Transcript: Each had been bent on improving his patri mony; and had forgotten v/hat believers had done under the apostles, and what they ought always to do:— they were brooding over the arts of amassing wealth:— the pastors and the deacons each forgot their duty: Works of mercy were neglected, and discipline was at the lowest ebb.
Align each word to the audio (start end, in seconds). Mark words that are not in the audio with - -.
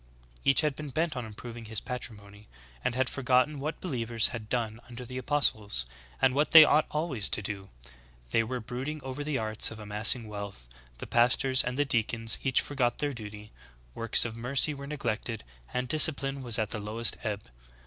Each 0.43 0.61
had 0.61 0.75
been 0.75 0.89
bent 0.89 1.15
on 1.15 1.27
improving 1.27 1.65
his 1.65 1.79
patri 1.79 2.15
mony; 2.17 2.47
and 2.83 2.95
had 2.95 3.07
forgotten 3.07 3.59
v/hat 3.59 3.79
believers 3.79 4.29
had 4.29 4.49
done 4.49 4.79
under 4.89 5.05
the 5.05 5.19
apostles, 5.19 5.85
and 6.19 6.33
what 6.33 6.49
they 6.53 6.63
ought 6.63 6.87
always 6.89 7.29
to 7.29 7.43
do:— 7.43 7.69
they 8.31 8.41
were 8.43 8.59
brooding 8.59 9.03
over 9.03 9.23
the 9.23 9.37
arts 9.37 9.69
of 9.69 9.77
amassing 9.77 10.27
wealth:— 10.27 10.67
the 10.97 11.05
pastors 11.05 11.63
and 11.63 11.77
the 11.77 11.85
deacons 11.85 12.39
each 12.43 12.61
forgot 12.61 12.97
their 12.97 13.13
duty: 13.13 13.51
Works 13.93 14.25
of 14.25 14.35
mercy 14.35 14.73
were 14.73 14.87
neglected, 14.87 15.43
and 15.71 15.87
discipline 15.87 16.41
was 16.41 16.57
at 16.57 16.71
the 16.71 16.79
lowest 16.79 17.17
ebb. 17.23 17.43